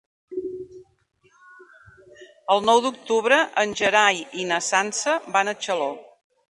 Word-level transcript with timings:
El 2.55 2.65
nou 2.71 2.83
d'octubre 2.87 3.41
en 3.67 3.79
Gerai 3.83 4.27
i 4.41 4.51
na 4.55 4.63
Sança 4.73 5.19
van 5.37 5.57
a 5.57 5.59
Xaló. 5.65 5.97